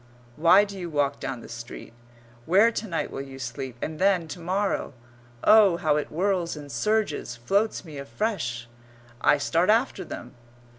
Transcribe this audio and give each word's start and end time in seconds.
Why 0.35 0.63
do 0.63 0.79
you 0.79 0.89
walk 0.89 1.19
down 1.19 1.41
the 1.41 1.47
street? 1.47 1.93
Where 2.47 2.71
to 2.71 2.87
night 2.87 3.11
will 3.11 3.21
you 3.21 3.37
sleep, 3.37 3.75
and 3.83 3.99
then, 3.99 4.27
to 4.29 4.39
morrow? 4.39 4.93
Oh, 5.43 5.77
how 5.77 5.95
it 5.97 6.07
whirls 6.07 6.55
and 6.55 6.71
surges 6.71 7.35
floats 7.35 7.85
me 7.85 7.99
afresh! 7.99 8.67
I 9.21 9.37
start 9.37 9.69
after 9.69 10.03
them. 10.03 10.33